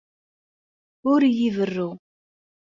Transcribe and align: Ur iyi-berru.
Ur 1.11 1.19
iyi-berru. 1.23 1.89